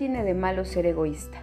tiene 0.00 0.24
de 0.24 0.32
malo 0.32 0.64
ser 0.64 0.86
egoísta? 0.86 1.42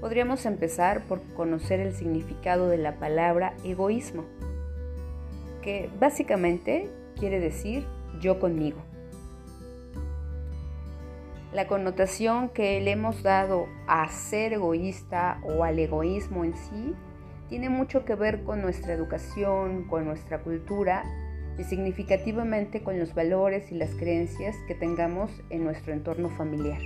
Podríamos 0.00 0.46
empezar 0.46 1.02
por 1.02 1.20
conocer 1.34 1.80
el 1.80 1.92
significado 1.92 2.68
de 2.70 2.78
la 2.78 2.98
palabra 2.98 3.52
egoísmo, 3.62 4.24
que 5.60 5.90
básicamente 6.00 6.90
quiere 7.20 7.40
decir 7.40 7.86
yo 8.22 8.40
conmigo. 8.40 8.78
La 11.52 11.66
connotación 11.66 12.48
que 12.48 12.80
le 12.80 12.92
hemos 12.92 13.22
dado 13.22 13.66
a 13.86 14.08
ser 14.08 14.54
egoísta 14.54 15.42
o 15.42 15.62
al 15.62 15.78
egoísmo 15.78 16.46
en 16.46 16.56
sí 16.56 16.94
tiene 17.50 17.68
mucho 17.68 18.06
que 18.06 18.14
ver 18.14 18.44
con 18.44 18.62
nuestra 18.62 18.94
educación, 18.94 19.86
con 19.88 20.06
nuestra 20.06 20.38
cultura 20.40 21.04
y 21.58 21.64
significativamente 21.64 22.82
con 22.82 22.98
los 22.98 23.14
valores 23.14 23.70
y 23.70 23.74
las 23.74 23.90
creencias 23.90 24.56
que 24.66 24.74
tengamos 24.74 25.30
en 25.50 25.64
nuestro 25.64 25.92
entorno 25.92 26.30
familiar. 26.30 26.80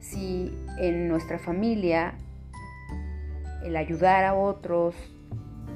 Si 0.00 0.52
en 0.78 1.08
nuestra 1.08 1.38
familia 1.38 2.14
el 3.64 3.76
ayudar 3.76 4.24
a 4.24 4.34
otros, 4.34 4.94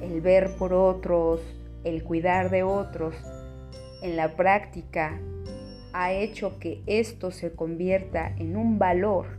el 0.01 0.21
ver 0.21 0.57
por 0.59 0.73
otros, 0.73 1.41
el 1.85 2.03
cuidar 2.03 2.51
de 2.51 2.63
otros, 2.63 3.15
en 4.03 4.17
la 4.17 4.37
práctica 4.37 5.21
ha 5.93 6.13
hecho 6.13 6.59
que 6.59 6.83
esto 6.87 7.31
se 7.31 7.53
convierta 7.53 8.35
en 8.39 8.57
un 8.57 8.79
valor, 8.79 9.39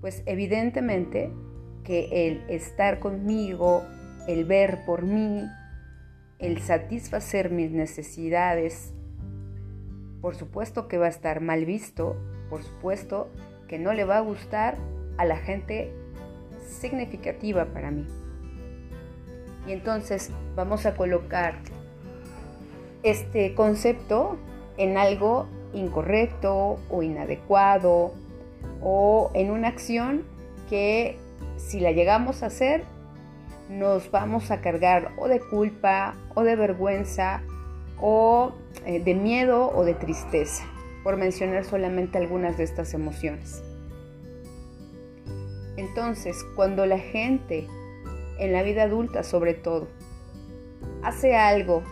pues 0.00 0.22
evidentemente 0.26 1.30
que 1.84 2.28
el 2.28 2.42
estar 2.50 2.98
conmigo, 2.98 3.82
el 4.26 4.44
ver 4.44 4.80
por 4.84 5.02
mí, 5.02 5.42
el 6.38 6.60
satisfacer 6.60 7.50
mis 7.50 7.70
necesidades, 7.70 8.92
por 10.20 10.36
supuesto 10.36 10.88
que 10.88 10.98
va 10.98 11.06
a 11.06 11.10
estar 11.10 11.40
mal 11.40 11.64
visto, 11.64 12.16
por 12.48 12.62
supuesto 12.62 13.28
que 13.66 13.78
no 13.78 13.92
le 13.92 14.04
va 14.04 14.18
a 14.18 14.20
gustar 14.20 14.76
a 15.16 15.24
la 15.24 15.36
gente 15.36 15.92
significativa 16.66 17.66
para 17.66 17.90
mí. 17.90 18.06
Y 19.66 19.72
entonces 19.72 20.30
vamos 20.54 20.86
a 20.86 20.94
colocar 20.96 21.56
este 23.02 23.54
concepto 23.54 24.38
en 24.76 24.96
algo 24.96 25.46
incorrecto 25.74 26.78
o 26.88 27.02
inadecuado 27.02 28.12
o 28.80 29.30
en 29.34 29.50
una 29.50 29.68
acción 29.68 30.24
que 30.70 31.18
si 31.56 31.80
la 31.80 31.92
llegamos 31.92 32.42
a 32.42 32.46
hacer 32.46 32.84
nos 33.68 34.10
vamos 34.10 34.50
a 34.50 34.60
cargar 34.60 35.12
o 35.18 35.28
de 35.28 35.40
culpa 35.40 36.16
o 36.34 36.42
de 36.42 36.56
vergüenza 36.56 37.42
o 38.00 38.52
eh, 38.86 39.00
de 39.00 39.14
miedo 39.14 39.70
o 39.74 39.84
de 39.84 39.94
tristeza, 39.94 40.64
por 41.02 41.16
mencionar 41.16 41.64
solamente 41.64 42.18
algunas 42.18 42.56
de 42.56 42.64
estas 42.64 42.94
emociones. 42.94 43.62
Entonces, 45.76 46.44
cuando 46.56 46.86
la 46.86 46.98
gente, 46.98 47.66
en 48.38 48.52
la 48.52 48.62
vida 48.62 48.84
adulta 48.84 49.22
sobre 49.22 49.54
todo, 49.54 49.88
hace 51.02 51.36
algo 51.36 51.82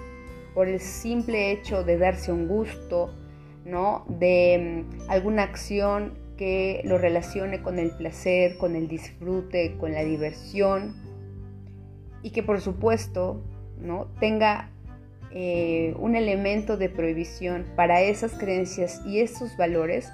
por 0.54 0.68
el 0.68 0.80
simple 0.80 1.52
hecho 1.52 1.84
de 1.84 1.98
darse 1.98 2.32
un 2.32 2.48
gusto, 2.48 3.10
¿no? 3.64 4.04
De 4.08 4.84
mm, 4.86 5.10
alguna 5.10 5.42
acción 5.42 6.18
que 6.36 6.80
lo 6.84 6.98
relacione 6.98 7.62
con 7.62 7.78
el 7.78 7.90
placer, 7.90 8.56
con 8.58 8.76
el 8.76 8.88
disfrute, 8.88 9.76
con 9.78 9.92
la 9.92 10.02
diversión 10.02 11.05
y 12.26 12.30
que 12.30 12.42
por 12.42 12.60
supuesto 12.60 13.40
¿no? 13.80 14.08
tenga 14.18 14.68
eh, 15.30 15.94
un 16.00 16.16
elemento 16.16 16.76
de 16.76 16.88
prohibición 16.88 17.64
para 17.76 18.00
esas 18.00 18.32
creencias 18.32 19.00
y 19.06 19.20
esos 19.20 19.56
valores, 19.56 20.10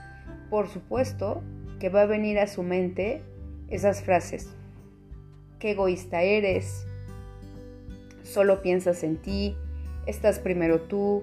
por 0.50 0.68
supuesto 0.68 1.42
que 1.80 1.88
va 1.88 2.02
a 2.02 2.06
venir 2.06 2.38
a 2.38 2.48
su 2.48 2.62
mente 2.62 3.22
esas 3.70 4.02
frases. 4.02 4.50
Qué 5.58 5.70
egoísta 5.70 6.20
eres, 6.20 6.84
solo 8.24 8.60
piensas 8.60 9.04
en 9.04 9.16
ti, 9.16 9.56
estás 10.04 10.38
primero 10.38 10.82
tú, 10.82 11.22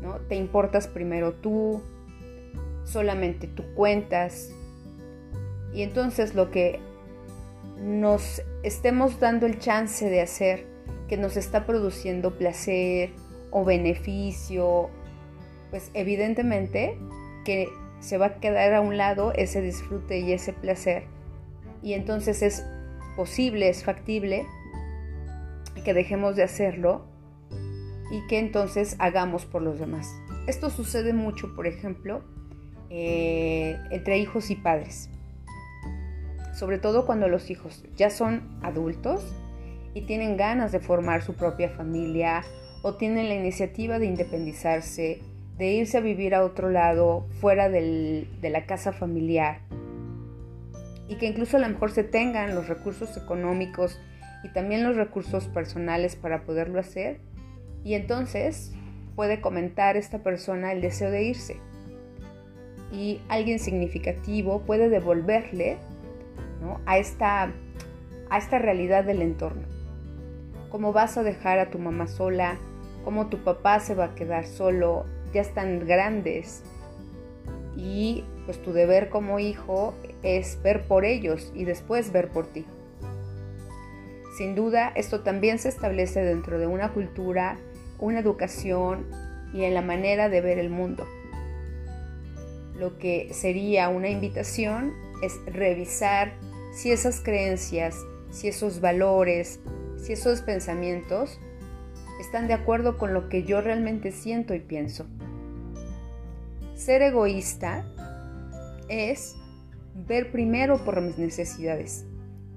¿no? 0.00 0.14
Te 0.30 0.36
importas 0.36 0.88
primero 0.88 1.34
tú, 1.34 1.82
solamente 2.84 3.48
tú 3.48 3.64
cuentas. 3.74 4.50
Y 5.74 5.82
entonces 5.82 6.34
lo 6.34 6.50
que 6.50 6.80
nos 7.82 8.40
estemos 8.64 9.20
dando 9.20 9.46
el 9.46 9.58
chance 9.58 10.08
de 10.08 10.20
hacer, 10.20 10.66
que 11.06 11.16
nos 11.16 11.36
está 11.36 11.66
produciendo 11.66 12.36
placer 12.36 13.12
o 13.50 13.64
beneficio, 13.64 14.90
pues 15.70 15.90
evidentemente 15.94 16.98
que 17.44 17.68
se 18.00 18.18
va 18.18 18.26
a 18.26 18.34
quedar 18.40 18.74
a 18.74 18.80
un 18.80 18.96
lado 18.96 19.32
ese 19.34 19.60
disfrute 19.60 20.18
y 20.18 20.32
ese 20.32 20.52
placer. 20.52 21.04
Y 21.82 21.92
entonces 21.92 22.42
es 22.42 22.64
posible, 23.16 23.68
es 23.68 23.84
factible 23.84 24.46
que 25.84 25.92
dejemos 25.92 26.34
de 26.34 26.42
hacerlo 26.42 27.04
y 28.10 28.26
que 28.28 28.38
entonces 28.38 28.96
hagamos 28.98 29.44
por 29.44 29.60
los 29.60 29.78
demás. 29.78 30.10
Esto 30.46 30.70
sucede 30.70 31.12
mucho, 31.12 31.54
por 31.54 31.66
ejemplo, 31.66 32.22
eh, 32.88 33.78
entre 33.90 34.18
hijos 34.18 34.50
y 34.50 34.56
padres. 34.56 35.10
Sobre 36.54 36.78
todo 36.78 37.04
cuando 37.04 37.28
los 37.28 37.50
hijos 37.50 37.84
ya 37.96 38.10
son 38.10 38.42
adultos 38.62 39.22
y 39.92 40.02
tienen 40.02 40.36
ganas 40.36 40.72
de 40.72 40.80
formar 40.80 41.22
su 41.22 41.34
propia 41.34 41.68
familia 41.68 42.44
o 42.82 42.94
tienen 42.94 43.28
la 43.28 43.34
iniciativa 43.34 43.98
de 43.98 44.06
independizarse, 44.06 45.20
de 45.58 45.72
irse 45.72 45.98
a 45.98 46.00
vivir 46.00 46.34
a 46.34 46.44
otro 46.44 46.70
lado, 46.70 47.26
fuera 47.40 47.68
de 47.68 48.26
la 48.42 48.66
casa 48.66 48.92
familiar. 48.92 49.60
Y 51.08 51.16
que 51.16 51.26
incluso 51.26 51.56
a 51.56 51.60
lo 51.60 51.68
mejor 51.68 51.90
se 51.90 52.04
tengan 52.04 52.54
los 52.54 52.68
recursos 52.68 53.16
económicos 53.16 54.00
y 54.42 54.52
también 54.52 54.84
los 54.84 54.96
recursos 54.96 55.46
personales 55.48 56.16
para 56.16 56.44
poderlo 56.44 56.78
hacer. 56.78 57.20
Y 57.84 57.94
entonces 57.94 58.72
puede 59.16 59.40
comentar 59.40 59.96
esta 59.96 60.22
persona 60.22 60.72
el 60.72 60.80
deseo 60.80 61.10
de 61.10 61.24
irse 61.24 61.56
y 62.92 63.20
alguien 63.28 63.58
significativo 63.58 64.62
puede 64.62 64.88
devolverle 64.88 65.78
a, 66.86 66.98
esta, 66.98 67.52
a 68.30 68.38
esta 68.38 68.58
realidad 68.58 69.04
del 69.04 69.22
entorno. 69.22 69.66
¿Cómo 70.70 70.92
vas 70.92 71.16
a 71.16 71.22
dejar 71.22 71.58
a 71.58 71.70
tu 71.70 71.78
mamá 71.78 72.06
sola? 72.06 72.56
¿Cómo 73.04 73.28
tu 73.28 73.38
papá 73.38 73.80
se 73.80 73.94
va 73.94 74.06
a 74.06 74.14
quedar 74.14 74.46
solo? 74.46 75.04
Ya 75.32 75.40
están 75.40 75.86
grandes. 75.86 76.62
Y 77.76 78.24
pues 78.46 78.60
tu 78.62 78.72
deber 78.72 79.08
como 79.08 79.38
hijo 79.38 79.94
es 80.22 80.60
ver 80.62 80.86
por 80.86 81.04
ellos 81.04 81.52
y 81.54 81.64
después 81.64 82.12
ver 82.12 82.28
por 82.28 82.46
ti. 82.46 82.64
Sin 84.36 84.54
duda, 84.56 84.92
esto 84.96 85.20
también 85.20 85.58
se 85.58 85.68
establece 85.68 86.24
dentro 86.24 86.58
de 86.58 86.66
una 86.66 86.92
cultura, 86.92 87.58
una 88.00 88.18
educación 88.18 89.06
y 89.52 89.62
en 89.62 89.74
la 89.74 89.82
manera 89.82 90.28
de 90.28 90.40
ver 90.40 90.58
el 90.58 90.70
mundo. 90.70 91.06
Lo 92.76 92.98
que 92.98 93.32
sería 93.32 93.88
una 93.88 94.08
invitación 94.08 94.92
es 95.22 95.40
revisar 95.46 96.34
si 96.72 96.90
esas 96.90 97.20
creencias, 97.20 97.96
si 98.30 98.48
esos 98.48 98.80
valores, 98.80 99.60
si 99.96 100.12
esos 100.12 100.42
pensamientos 100.42 101.38
están 102.20 102.48
de 102.48 102.54
acuerdo 102.54 102.98
con 102.98 103.14
lo 103.14 103.28
que 103.28 103.44
yo 103.44 103.60
realmente 103.60 104.12
siento 104.12 104.54
y 104.54 104.60
pienso. 104.60 105.06
Ser 106.74 107.02
egoísta 107.02 107.86
es 108.88 109.36
ver 109.94 110.32
primero 110.32 110.84
por 110.84 111.00
mis 111.00 111.18
necesidades, 111.18 112.06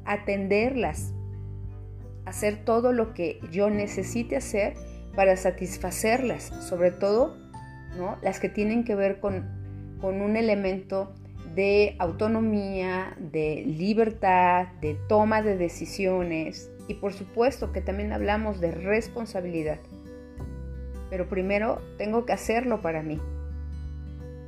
atenderlas, 0.06 1.14
hacer 2.26 2.66
todo 2.66 2.92
lo 2.92 3.14
que 3.14 3.40
yo 3.52 3.70
necesite 3.70 4.36
hacer 4.36 4.74
para 5.16 5.38
satisfacerlas, 5.38 6.52
sobre 6.68 6.92
todo 6.92 7.38
¿no? 7.98 8.18
las 8.22 8.40
que 8.40 8.50
tienen 8.50 8.84
que 8.84 8.96
ver 8.96 9.20
con 9.20 9.58
con 10.00 10.22
un 10.22 10.36
elemento 10.36 11.14
de 11.58 11.96
autonomía, 11.98 13.18
de 13.18 13.64
libertad, 13.66 14.68
de 14.80 14.94
toma 15.10 15.42
de 15.42 15.58
decisiones 15.58 16.70
y 16.88 16.94
por 16.94 17.14
supuesto 17.14 17.72
que 17.72 17.82
también 17.82 18.14
hablamos 18.14 18.62
de 18.62 18.72
responsabilidad. 18.72 19.80
Pero 21.10 21.28
primero 21.28 21.82
tengo 21.98 22.28
que 22.28 22.34
hacerlo 22.34 22.84
para 22.84 23.02
mí. 23.02 23.20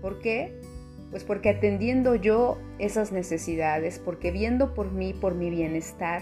¿Por 0.04 0.20
qué? 0.20 0.62
Pues 1.10 1.24
porque 1.24 1.50
atendiendo 1.50 2.14
yo 2.14 2.60
esas 2.78 3.12
necesidades, 3.12 3.98
porque 3.98 4.30
viendo 4.30 4.76
por 4.76 4.92
mí, 4.92 5.16
por 5.20 5.34
mi 5.34 5.50
bienestar, 5.50 6.22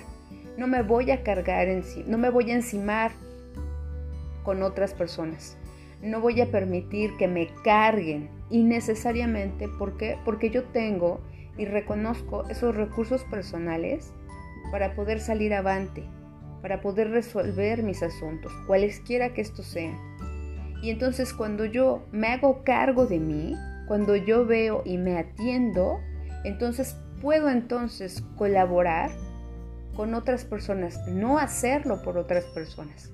no 0.55 0.67
me 0.67 0.83
voy 0.83 1.11
a 1.11 1.21
cargar, 1.21 1.67
no 2.05 2.17
me 2.17 2.29
voy 2.29 2.51
a 2.51 2.55
encimar 2.55 3.11
con 4.43 4.63
otras 4.63 4.93
personas. 4.93 5.57
No 6.01 6.21
voy 6.21 6.39
a 6.39 6.49
permitir 6.49 7.17
que 7.17 7.27
me 7.27 7.49
carguen 7.65 8.36
innecesariamente. 8.49 9.67
¿Por 9.67 9.97
qué? 9.97 10.17
Porque 10.25 10.49
yo 10.49 10.63
tengo 10.65 11.21
y 11.57 11.65
reconozco 11.65 12.47
esos 12.49 12.75
recursos 12.75 13.23
personales 13.25 14.13
para 14.71 14.95
poder 14.95 15.19
salir 15.19 15.53
avante, 15.53 16.03
para 16.61 16.81
poder 16.81 17.09
resolver 17.09 17.83
mis 17.83 18.03
asuntos, 18.03 18.51
cualesquiera 18.67 19.33
que 19.33 19.41
estos 19.41 19.65
sean. 19.65 19.97
Y 20.81 20.91
entonces 20.91 21.33
cuando 21.33 21.65
yo 21.65 22.05
me 22.11 22.27
hago 22.27 22.63
cargo 22.63 23.07
de 23.07 23.19
mí, 23.19 23.55
cuando 23.87 24.15
yo 24.15 24.45
veo 24.45 24.83
y 24.85 24.97
me 24.97 25.17
atiendo, 25.17 25.99
entonces 26.43 26.97
puedo 27.21 27.49
entonces 27.49 28.21
colaborar 28.35 29.11
con 29.95 30.13
otras 30.13 30.45
personas, 30.45 31.07
no 31.07 31.39
hacerlo 31.39 32.03
por 32.03 32.17
otras 32.17 32.45
personas. 32.45 33.11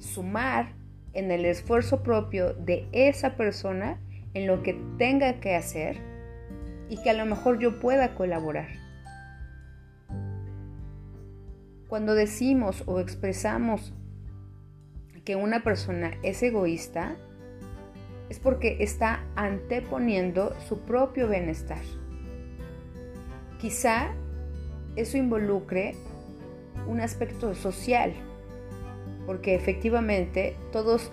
Sumar 0.00 0.74
en 1.12 1.30
el 1.30 1.44
esfuerzo 1.44 2.02
propio 2.02 2.54
de 2.54 2.88
esa 2.92 3.36
persona 3.36 4.00
en 4.34 4.46
lo 4.46 4.62
que 4.62 4.74
tenga 4.98 5.40
que 5.40 5.54
hacer 5.54 5.98
y 6.88 7.00
que 7.02 7.10
a 7.10 7.14
lo 7.14 7.26
mejor 7.26 7.58
yo 7.58 7.80
pueda 7.80 8.14
colaborar. 8.14 8.68
Cuando 11.88 12.14
decimos 12.14 12.84
o 12.86 13.00
expresamos 13.00 13.92
que 15.24 15.36
una 15.36 15.62
persona 15.62 16.12
es 16.22 16.42
egoísta, 16.42 17.16
es 18.28 18.38
porque 18.38 18.76
está 18.80 19.24
anteponiendo 19.34 20.54
su 20.60 20.80
propio 20.80 21.28
bienestar. 21.28 21.82
Quizá 23.60 24.14
eso 24.96 25.18
involucre 25.18 25.94
un 26.86 27.00
aspecto 27.00 27.54
social, 27.54 28.12
porque 29.30 29.54
efectivamente 29.54 30.56
todos, 30.72 31.12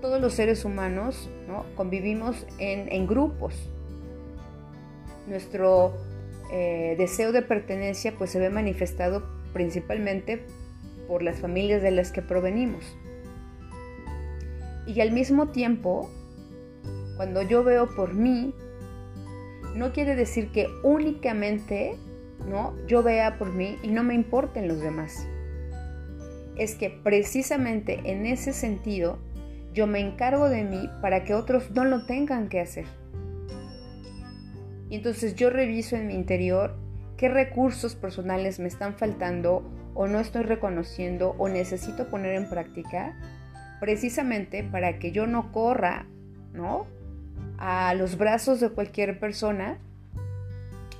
todos 0.00 0.22
los 0.22 0.32
seres 0.32 0.64
humanos 0.64 1.28
convivimos 1.76 2.46
en, 2.56 3.06
grupos. 3.06 3.68
Nuestro 5.28 5.92
eh, 6.50 6.94
deseo 6.96 7.32
de 7.32 7.42
pertenencia 7.42 8.14
pues 8.16 8.30
se 8.30 8.38
ve 8.38 8.48
manifestado 8.48 9.22
principalmente 9.52 10.46
por 11.08 11.22
las 11.22 11.40
familias 11.40 11.82
de 11.82 11.90
las 11.90 12.10
que 12.10 12.22
provenimos. 12.22 12.96
Y 14.86 14.98
al 15.02 15.12
mismo 15.12 15.48
tiempo, 15.48 16.08
cuando 17.18 17.42
yo 17.42 17.62
veo 17.62 17.94
por 17.94 18.14
mí, 18.14 18.54
no 19.74 19.92
quiere 19.92 20.16
decir 20.16 20.52
que 20.52 20.68
únicamente 20.82 21.98
¿no? 22.48 22.74
yo 22.86 23.02
vea 23.02 23.36
por 23.36 23.52
mí 23.52 23.78
y 23.82 23.88
no 23.88 24.02
me 24.04 24.14
importen 24.14 24.68
los 24.68 24.80
demás. 24.80 25.26
Es 26.60 26.76
que 26.76 26.90
precisamente 26.90 28.00
en 28.04 28.26
ese 28.26 28.52
sentido 28.52 29.18
yo 29.72 29.88
me 29.88 29.98
encargo 29.98 30.48
de 30.48 30.62
mí 30.62 30.88
para 31.00 31.24
que 31.24 31.34
otros 31.34 31.70
no 31.72 31.84
lo 31.84 32.06
tengan 32.06 32.48
que 32.48 32.60
hacer. 32.60 32.84
Y 34.88 34.96
entonces 34.96 35.34
yo 35.34 35.50
reviso 35.50 35.96
en 35.96 36.06
mi 36.06 36.14
interior 36.14 36.76
qué 37.16 37.28
recursos 37.28 37.96
personales 37.96 38.60
me 38.60 38.68
están 38.68 38.94
faltando 38.94 39.68
o 39.94 40.06
no 40.06 40.20
estoy 40.20 40.42
reconociendo 40.42 41.34
o 41.38 41.48
necesito 41.48 42.08
poner 42.08 42.34
en 42.34 42.48
práctica 42.48 43.16
precisamente 43.80 44.62
para 44.62 44.98
que 44.98 45.10
yo 45.10 45.26
no 45.26 45.50
corra, 45.50 46.06
¿no? 46.52 46.86
a 47.60 47.92
los 47.94 48.16
brazos 48.16 48.58
de 48.58 48.70
cualquier 48.70 49.20
persona 49.20 49.78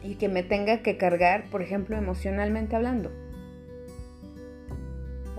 y 0.03 0.15
que 0.17 0.29
me 0.29 0.43
tenga 0.43 0.83
que 0.83 0.97
cargar, 0.99 1.45
por 1.51 1.62
ejemplo, 1.62 1.97
emocionalmente 1.97 2.77
hablando. 2.77 3.11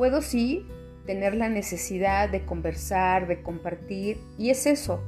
Puedo 0.02 0.24
sí 0.24 0.66
tener 1.06 1.36
la 1.36 1.48
necesidad 1.48 2.28
de 2.28 2.44
conversar, 2.44 3.28
de 3.28 3.44
compartir, 3.44 4.18
y 4.36 4.50
es 4.50 4.66
eso, 4.66 5.00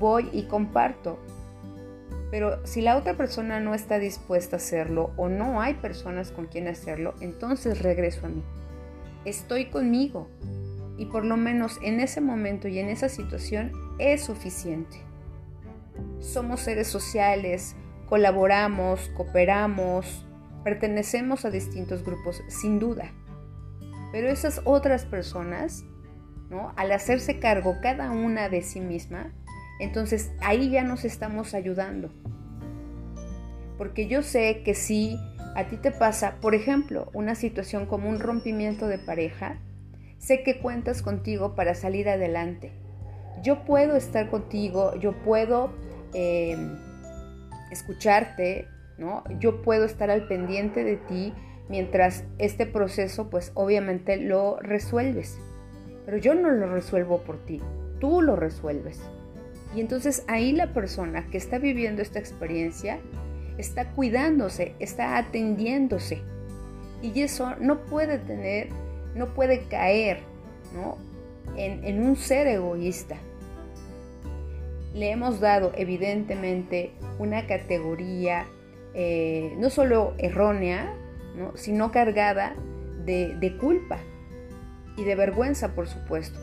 voy 0.00 0.30
y 0.32 0.44
comparto. 0.44 1.18
Pero 2.30 2.66
si 2.66 2.80
la 2.80 2.96
otra 2.96 3.14
persona 3.14 3.60
no 3.60 3.74
está 3.74 3.98
dispuesta 3.98 4.56
a 4.56 4.58
hacerlo 4.58 5.12
o 5.18 5.28
no 5.28 5.60
hay 5.60 5.74
personas 5.74 6.30
con 6.30 6.46
quien 6.46 6.66
hacerlo, 6.66 7.14
entonces 7.20 7.82
regreso 7.82 8.24
a 8.24 8.30
mí. 8.30 8.42
Estoy 9.26 9.66
conmigo 9.66 10.30
y 10.96 11.04
por 11.04 11.26
lo 11.26 11.36
menos 11.36 11.78
en 11.82 12.00
ese 12.00 12.22
momento 12.22 12.68
y 12.68 12.78
en 12.78 12.88
esa 12.88 13.10
situación 13.10 13.70
es 13.98 14.24
suficiente. 14.24 14.96
Somos 16.20 16.60
seres 16.60 16.88
sociales, 16.88 17.76
colaboramos, 18.08 19.10
cooperamos, 19.14 20.24
pertenecemos 20.64 21.44
a 21.44 21.50
distintos 21.50 22.02
grupos, 22.02 22.42
sin 22.48 22.78
duda. 22.78 23.12
Pero 24.12 24.28
esas 24.28 24.62
otras 24.64 25.04
personas, 25.04 25.84
¿no? 26.50 26.72
al 26.76 26.92
hacerse 26.92 27.38
cargo 27.38 27.76
cada 27.82 28.10
una 28.10 28.48
de 28.48 28.62
sí 28.62 28.80
misma, 28.80 29.32
entonces 29.80 30.32
ahí 30.40 30.70
ya 30.70 30.82
nos 30.82 31.04
estamos 31.04 31.54
ayudando. 31.54 32.10
Porque 33.76 34.06
yo 34.08 34.22
sé 34.22 34.62
que 34.64 34.74
si 34.74 35.18
a 35.54 35.68
ti 35.68 35.76
te 35.76 35.90
pasa, 35.92 36.36
por 36.40 36.54
ejemplo, 36.54 37.10
una 37.12 37.34
situación 37.34 37.86
como 37.86 38.08
un 38.08 38.18
rompimiento 38.18 38.88
de 38.88 38.98
pareja, 38.98 39.58
sé 40.18 40.42
que 40.42 40.58
cuentas 40.58 41.02
contigo 41.02 41.54
para 41.54 41.74
salir 41.74 42.08
adelante. 42.08 42.72
Yo 43.42 43.64
puedo 43.64 43.96
estar 43.96 44.30
contigo, 44.30 44.96
yo 44.96 45.12
puedo 45.22 45.72
Em, 46.14 46.78
escucharte, 47.70 48.66
¿no? 48.96 49.24
Yo 49.40 49.60
puedo 49.60 49.84
estar 49.84 50.10
al 50.10 50.26
pendiente 50.26 50.84
de 50.84 50.96
ti 50.96 51.34
mientras 51.68 52.24
este 52.38 52.66
proceso, 52.66 53.30
pues 53.30 53.52
obviamente 53.54 54.16
lo 54.16 54.58
resuelves. 54.60 55.38
Pero 56.04 56.16
yo 56.16 56.34
no 56.34 56.50
lo 56.50 56.72
resuelvo 56.72 57.22
por 57.22 57.38
ti, 57.44 57.60
tú 58.00 58.22
lo 58.22 58.36
resuelves. 58.36 59.00
Y 59.74 59.80
entonces 59.80 60.24
ahí 60.28 60.52
la 60.52 60.72
persona 60.72 61.26
que 61.30 61.36
está 61.36 61.58
viviendo 61.58 62.00
esta 62.00 62.18
experiencia 62.18 62.98
está 63.58 63.90
cuidándose, 63.90 64.74
está 64.78 65.18
atendiéndose. 65.18 66.22
Y 67.02 67.20
eso 67.20 67.54
no 67.60 67.84
puede 67.84 68.18
tener, 68.18 68.68
no 69.14 69.34
puede 69.34 69.64
caer 69.68 70.20
¿no? 70.74 70.96
En, 71.56 72.02
un 72.02 72.16
ser 72.16 72.46
egoísta 72.46 73.16
le 74.94 75.10
hemos 75.10 75.40
dado 75.40 75.72
evidentemente 75.76 76.92
una 77.18 77.46
categoría 77.46 78.46
eh, 78.94 79.54
no 79.58 79.70
solo 79.70 80.14
errónea, 80.18 80.92
sino 81.54 81.92
cargada 81.92 82.54
de, 83.04 83.36
de 83.38 83.56
culpa 83.56 83.98
y 84.96 85.04
de 85.04 85.14
vergüenza, 85.14 85.74
por 85.74 85.88
supuesto. 85.88 86.38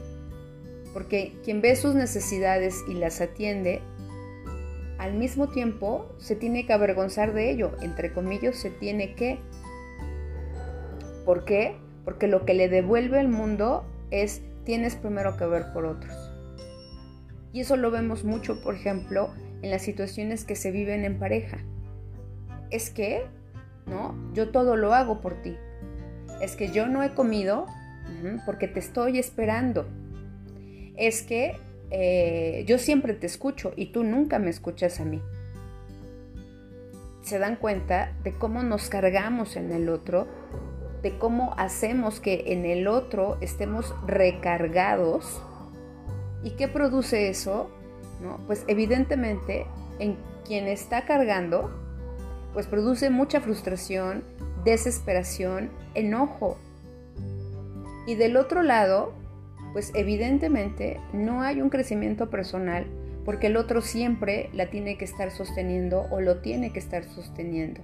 Porque 0.94 1.34
quien 1.44 1.62
ve 1.62 1.76
sus 1.76 1.94
necesidades 1.94 2.84
y 2.88 2.94
las 2.94 3.20
atiende, 3.22 3.82
al 4.98 5.14
mismo 5.14 5.50
tiempo 5.50 6.10
se 6.18 6.36
tiene 6.36 6.66
que 6.66 6.74
avergonzar 6.74 7.34
de 7.34 7.52
ello, 7.52 7.72
entre 7.82 8.14
comillas, 8.14 8.56
se 8.56 8.70
tiene 8.70 9.14
que. 9.16 9.40
¿Por 11.26 11.44
qué? 11.44 11.76
Porque 12.06 12.28
lo 12.28 12.46
que 12.46 12.54
le 12.54 12.70
devuelve 12.70 13.20
al 13.20 13.28
mundo 13.28 13.86
es 14.12 14.42
tienes 14.64 14.96
primero 14.96 15.38
que 15.38 15.46
ver 15.46 15.72
por 15.74 15.86
otros. 15.86 16.14
Y 17.54 17.62
eso 17.62 17.78
lo 17.78 17.92
vemos 17.92 18.24
mucho, 18.26 18.62
por 18.62 18.76
ejemplo, 18.76 19.34
en 19.62 19.72
las 19.72 19.82
situaciones 19.82 20.44
que 20.44 20.56
se 20.56 20.72
viven 20.72 21.06
en 21.06 21.20
pareja. 21.20 21.60
Es 22.70 22.90
que, 22.90 23.26
¿no? 23.86 24.16
Yo 24.34 24.50
todo 24.50 24.76
lo 24.76 24.94
hago 24.94 25.22
por 25.22 25.42
ti. 25.42 25.56
Es 26.42 26.56
que 26.56 26.72
yo 26.72 26.88
no 26.88 27.04
he 27.04 27.14
comido 27.14 27.66
porque 28.46 28.68
te 28.68 28.80
estoy 28.80 29.20
esperando. 29.20 29.86
Es 30.96 31.22
que 31.22 31.58
eh, 31.92 32.64
yo 32.68 32.78
siempre 32.78 33.14
te 33.14 33.28
escucho 33.28 33.74
y 33.76 33.88
tú 33.88 34.04
nunca 34.04 34.40
me 34.40 34.50
escuchas 34.50 35.00
a 35.00 35.06
mí. 35.06 35.22
Se 37.22 37.40
dan 37.40 37.56
cuenta 37.56 38.14
de 38.24 38.34
cómo 38.34 38.64
nos 38.64 38.90
cargamos 38.90 39.56
en 39.56 39.72
el 39.72 39.90
otro, 39.90 40.28
de 41.02 41.18
cómo 41.18 41.54
hacemos 41.58 42.20
que 42.20 42.54
en 42.54 42.66
el 42.66 42.88
otro 42.88 43.38
estemos 43.42 43.94
recargados 44.06 45.42
¿Y 46.46 46.52
qué 46.52 46.68
produce 46.68 47.28
eso? 47.28 47.72
¿No? 48.22 48.38
Pues 48.46 48.64
evidentemente 48.68 49.66
en 49.98 50.16
quien 50.46 50.68
está 50.68 51.06
cargando, 51.06 51.72
pues 52.56 52.68
produce 52.68 53.12
mucha 53.12 53.42
frustración, 53.42 54.24
desesperación, 54.64 55.70
enojo. 55.94 56.58
Y 58.08 58.16
del 58.16 58.38
otro 58.38 58.64
lado, 58.64 59.14
pues 59.74 59.92
evidentemente 59.94 61.02
no 61.12 61.42
hay 61.42 61.62
un 61.62 61.70
crecimiento 61.70 62.30
personal 62.30 62.88
porque 63.26 63.48
el 63.48 63.58
otro 63.58 63.82
siempre 63.82 64.50
la 64.54 64.70
tiene 64.70 64.98
que 64.98 65.04
estar 65.04 65.32
sosteniendo 65.32 66.06
o 66.12 66.22
lo 66.22 66.38
tiene 66.40 66.72
que 66.72 66.80
estar 66.80 67.04
sosteniendo. 67.04 67.82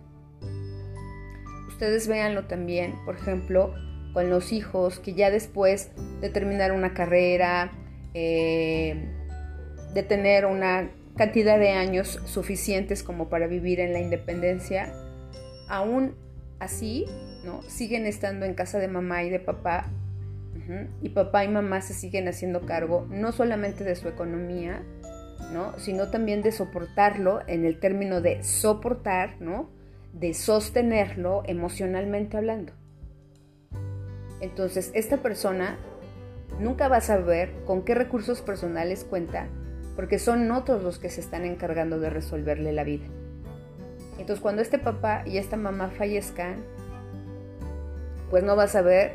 Ustedes 1.68 2.08
véanlo 2.08 2.46
también, 2.46 2.96
por 3.04 3.16
ejemplo, 3.16 3.74
con 4.14 4.30
los 4.30 4.54
hijos 4.54 5.00
que 5.00 5.14
ya 5.14 5.32
después 5.32 5.92
de 6.22 6.30
terminar 6.30 6.72
una 6.72 6.94
carrera, 6.94 7.74
eh, 8.14 9.10
de 9.94 10.04
tener 10.04 10.46
una 10.46 10.92
cantidad 11.18 11.60
de 11.60 11.72
años 11.72 12.20
suficientes 12.26 13.04
como 13.04 13.30
para 13.30 13.48
vivir 13.48 13.80
en 13.80 13.94
la 13.94 14.00
independencia, 14.00 14.94
aún 15.68 16.16
así, 16.60 17.06
¿no? 17.44 17.62
Siguen 17.64 18.06
estando 18.06 18.46
en 18.46 18.54
casa 18.54 18.80
de 18.80 18.88
mamá 18.88 19.24
y 19.24 19.30
de 19.30 19.40
papá, 19.40 19.90
y 21.02 21.10
papá 21.10 21.44
y 21.44 21.50
mamá 21.50 21.82
se 21.82 21.94
siguen 21.94 22.30
haciendo 22.30 22.66
cargo 22.66 23.06
no 23.10 23.34
solamente 23.34 23.84
de 23.84 23.96
su 23.96 24.08
economía, 24.08 24.84
¿no? 25.52 25.78
Sino 25.78 26.10
también 26.10 26.42
de 26.42 26.52
soportarlo 26.52 27.42
en 27.48 27.66
el 27.66 27.80
término 27.80 28.22
de 28.22 28.44
soportar, 28.44 29.42
¿no? 29.42 29.70
De 30.14 30.34
sostenerlo 30.34 31.44
emocionalmente 31.46 32.38
hablando. 32.38 32.74
Entonces, 34.40 34.92
esta 34.94 35.18
persona 35.18 35.78
nunca 36.60 36.88
va 36.88 36.98
a 36.98 37.02
saber 37.02 37.52
con 37.66 37.84
qué 37.84 37.96
recursos 37.96 38.42
personales 38.42 39.04
cuenta 39.04 39.48
porque 39.96 40.20
son 40.20 40.50
otros 40.52 40.84
los 40.84 41.00
que 41.00 41.10
se 41.10 41.22
están 41.22 41.46
encargando 41.46 42.00
de 42.00 42.10
resolverle 42.10 42.72
la 42.72 42.84
vida. 42.84 43.06
Entonces 44.18 44.42
cuando 44.42 44.62
este 44.62 44.80
papá 44.80 45.24
y 45.26 45.38
esta 45.38 45.58
mamá 45.58 45.90
fallezcan, 45.90 46.64
pues 48.30 48.44
no 48.44 48.56
va 48.56 48.64
a 48.64 48.68
saber 48.68 49.14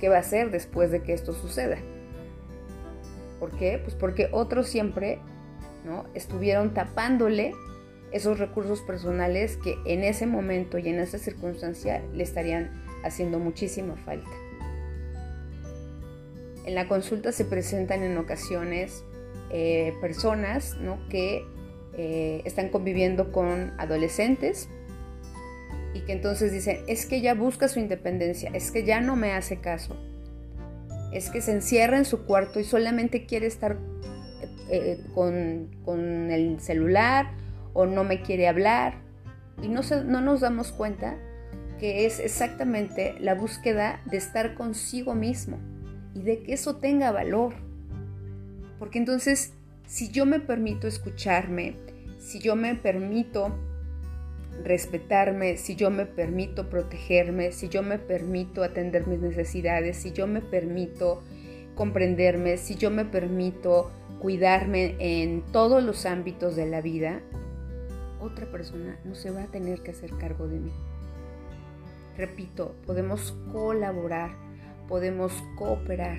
qué 0.00 0.08
va 0.08 0.16
a 0.16 0.20
hacer 0.20 0.50
después 0.50 0.90
de 0.90 1.02
que 1.02 1.12
esto 1.12 1.32
suceda. 1.32 1.78
¿Por 3.40 3.50
qué? 3.52 3.80
Pues 3.82 3.94
porque 3.94 4.28
otros 4.32 4.66
siempre 4.68 5.20
¿no? 5.84 6.06
estuvieron 6.14 6.74
tapándole 6.74 7.52
esos 8.10 8.38
recursos 8.38 8.80
personales 8.80 9.56
que 9.56 9.78
en 9.84 10.02
ese 10.02 10.26
momento 10.26 10.78
y 10.78 10.88
en 10.88 10.98
esa 10.98 11.18
circunstancia 11.18 12.02
le 12.12 12.22
estarían 12.22 12.82
haciendo 13.04 13.38
muchísima 13.38 13.96
falta. 13.96 14.30
En 16.64 16.74
la 16.74 16.88
consulta 16.88 17.32
se 17.32 17.44
presentan 17.44 18.02
en 18.02 18.18
ocasiones 18.18 19.04
eh, 19.50 19.94
personas 20.00 20.76
que 21.08 21.44
eh, 21.94 22.42
están 22.44 22.68
conviviendo 22.68 23.32
con 23.32 23.72
adolescentes 23.78 24.68
y 25.94 26.00
que 26.00 26.12
entonces 26.12 26.52
dicen, 26.52 26.78
es 26.86 27.06
que 27.06 27.20
ya 27.20 27.34
busca 27.34 27.68
su 27.68 27.80
independencia, 27.80 28.50
es 28.52 28.70
que 28.70 28.84
ya 28.84 29.00
no 29.00 29.16
me 29.16 29.32
hace 29.32 29.60
caso, 29.60 29.96
es 31.12 31.30
que 31.30 31.40
se 31.40 31.52
encierra 31.52 31.96
en 31.96 32.04
su 32.04 32.24
cuarto 32.24 32.60
y 32.60 32.64
solamente 32.64 33.26
quiere 33.26 33.46
estar 33.46 33.78
eh, 34.70 35.02
con, 35.14 35.70
con, 35.84 36.30
el 36.30 36.60
celular 36.60 37.30
o 37.72 37.86
no 37.86 38.04
me 38.04 38.20
quiere 38.20 38.48
hablar 38.48 38.94
y 39.62 39.68
no, 39.68 39.80
no 40.04 40.20
nos 40.20 40.40
damos 40.40 40.72
cuenta 40.72 41.16
que 41.78 42.06
es 42.06 42.20
exactamente 42.20 43.14
la 43.20 43.34
búsqueda 43.34 44.02
de 44.04 44.18
estar 44.18 44.54
consigo 44.54 45.14
mismo 45.14 45.58
y 46.14 46.22
de 46.22 46.42
que 46.42 46.52
eso 46.52 46.76
tenga 46.76 47.12
valor. 47.12 47.54
Porque 48.78 48.98
entonces, 48.98 49.52
si 49.86 50.10
yo 50.10 50.26
me 50.26 50.40
permito 50.40 50.86
escucharme, 50.86 51.76
si 52.18 52.38
yo 52.38 52.56
me 52.56 52.74
permito 52.74 53.54
respetarme, 54.64 55.56
si 55.56 55.76
yo 55.76 55.90
me 55.90 56.06
permito 56.06 56.68
protegerme, 56.68 57.52
si 57.52 57.68
yo 57.68 57.82
me 57.82 57.98
permito 57.98 58.62
atender 58.62 59.06
mis 59.06 59.20
necesidades, 59.20 59.96
si 59.96 60.12
yo 60.12 60.26
me 60.26 60.40
permito 60.40 61.22
comprenderme, 61.74 62.56
si 62.56 62.74
yo 62.74 62.90
me 62.90 63.04
permito 63.04 63.90
cuidarme 64.20 64.96
en 64.98 65.42
todos 65.52 65.82
los 65.82 66.06
ámbitos 66.06 66.56
de 66.56 66.66
la 66.66 66.80
vida, 66.80 67.20
otra 68.20 68.50
persona 68.50 68.98
no 69.04 69.14
se 69.14 69.30
va 69.30 69.44
a 69.44 69.46
tener 69.46 69.80
que 69.80 69.92
hacer 69.92 70.10
cargo 70.18 70.48
de 70.48 70.58
mí. 70.58 70.72
Repito, 72.16 72.74
podemos 72.84 73.36
colaborar, 73.52 74.32
podemos 74.88 75.32
cooperar, 75.56 76.18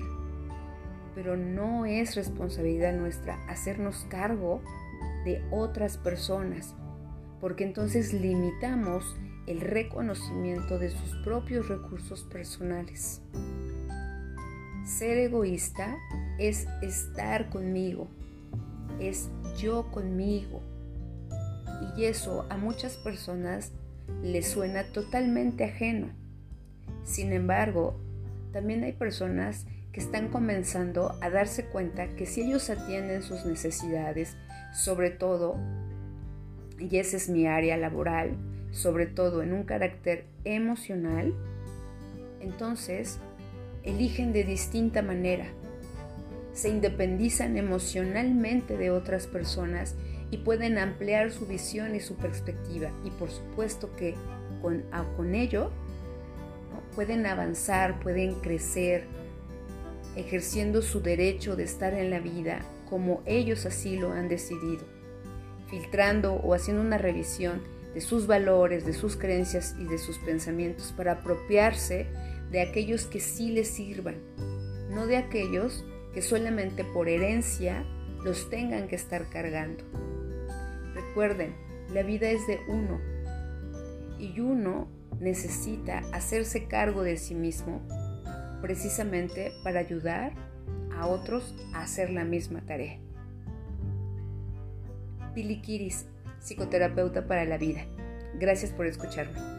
pero 1.14 1.36
no 1.36 1.86
es 1.86 2.14
responsabilidad 2.14 2.92
nuestra 2.94 3.38
hacernos 3.46 4.06
cargo 4.08 4.62
de 5.24 5.42
otras 5.50 5.96
personas, 5.96 6.74
porque 7.40 7.64
entonces 7.64 8.12
limitamos 8.12 9.16
el 9.46 9.60
reconocimiento 9.60 10.78
de 10.78 10.90
sus 10.90 11.16
propios 11.24 11.68
recursos 11.68 12.22
personales. 12.24 13.20
Ser 14.84 15.18
egoísta 15.18 15.96
es 16.38 16.66
estar 16.82 17.50
conmigo, 17.50 18.08
es 19.00 19.30
yo 19.58 19.90
conmigo. 19.90 20.60
Y 21.96 22.04
eso 22.04 22.46
a 22.50 22.56
muchas 22.56 22.96
personas 22.96 23.72
les 24.22 24.48
suena 24.48 24.84
totalmente 24.92 25.64
ajeno. 25.64 26.08
Sin 27.04 27.32
embargo, 27.32 27.98
también 28.52 28.84
hay 28.84 28.92
personas 28.92 29.66
que 29.92 30.00
están 30.00 30.28
comenzando 30.28 31.16
a 31.20 31.30
darse 31.30 31.66
cuenta 31.66 32.14
que 32.14 32.26
si 32.26 32.42
ellos 32.42 32.70
atienden 32.70 33.22
sus 33.22 33.44
necesidades, 33.44 34.36
sobre 34.72 35.10
todo, 35.10 35.56
y 36.78 36.96
esa 36.96 37.16
es 37.16 37.28
mi 37.28 37.46
área 37.46 37.76
laboral, 37.76 38.36
sobre 38.70 39.06
todo 39.06 39.42
en 39.42 39.52
un 39.52 39.64
carácter 39.64 40.26
emocional, 40.44 41.34
entonces 42.40 43.18
eligen 43.82 44.32
de 44.32 44.44
distinta 44.44 45.02
manera, 45.02 45.46
se 46.52 46.68
independizan 46.68 47.56
emocionalmente 47.56 48.76
de 48.76 48.90
otras 48.90 49.26
personas 49.26 49.96
y 50.30 50.38
pueden 50.38 50.78
ampliar 50.78 51.30
su 51.32 51.46
visión 51.46 51.94
y 51.94 52.00
su 52.00 52.16
perspectiva. 52.16 52.90
Y 53.04 53.10
por 53.10 53.30
supuesto 53.30 53.94
que 53.96 54.14
con, 54.62 55.34
ello 55.34 55.70
pueden 56.94 57.26
avanzar, 57.26 58.00
pueden 58.00 58.34
crecer, 58.36 59.04
ejerciendo 60.16 60.82
su 60.82 61.00
derecho 61.00 61.56
de 61.56 61.64
estar 61.64 61.94
en 61.94 62.10
la 62.10 62.20
vida 62.20 62.60
como 62.88 63.22
ellos 63.24 63.66
así 63.66 63.96
lo 63.96 64.12
han 64.12 64.28
decidido, 64.28 64.84
filtrando 65.68 66.34
o 66.34 66.54
haciendo 66.54 66.82
una 66.82 66.98
revisión 66.98 67.62
de 67.94 68.00
sus 68.00 68.26
valores, 68.26 68.84
de 68.84 68.92
sus 68.92 69.16
creencias 69.16 69.74
y 69.78 69.84
de 69.84 69.98
sus 69.98 70.18
pensamientos 70.18 70.92
para 70.96 71.12
apropiarse 71.12 72.06
de 72.50 72.60
aquellos 72.60 73.06
que 73.06 73.20
sí 73.20 73.52
les 73.52 73.68
sirvan, 73.68 74.16
no 74.90 75.06
de 75.06 75.16
aquellos 75.16 75.84
que 76.12 76.22
solamente 76.22 76.84
por 76.84 77.08
herencia 77.08 77.84
los 78.24 78.50
tengan 78.50 78.88
que 78.88 78.96
estar 78.96 79.28
cargando. 79.30 79.84
Recuerden, 80.94 81.54
la 81.92 82.02
vida 82.02 82.28
es 82.30 82.46
de 82.46 82.60
uno 82.68 83.00
y 84.18 84.40
uno 84.40 84.88
necesita 85.20 86.02
hacerse 86.12 86.66
cargo 86.66 87.02
de 87.02 87.16
sí 87.16 87.34
mismo 87.34 87.80
precisamente 88.60 89.52
para 89.64 89.80
ayudar 89.80 90.32
a 90.96 91.06
otros 91.06 91.54
a 91.74 91.82
hacer 91.82 92.10
la 92.10 92.24
misma 92.24 92.60
tarea. 92.60 92.98
Pili 95.34 95.60
Kiris, 95.62 96.06
psicoterapeuta 96.40 97.26
para 97.26 97.44
la 97.44 97.58
vida. 97.58 97.86
Gracias 98.38 98.72
por 98.72 98.86
escucharme. 98.86 99.49